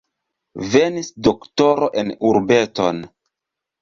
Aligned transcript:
Venis 0.75 1.11
doktoro 1.29 1.91
en 2.03 2.11
urbeton. 2.31 3.05